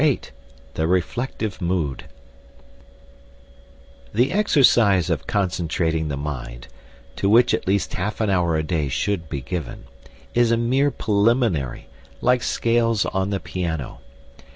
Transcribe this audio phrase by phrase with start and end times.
[0.01, 0.21] VIII
[0.73, 2.05] THE REFLECTIVE MOOD
[4.15, 6.69] The exercise of concentrating the mind
[7.17, 9.83] (to which at least half an hour a day should be given)
[10.33, 11.85] is a mere preliminary,
[12.19, 13.99] like scales on the piano.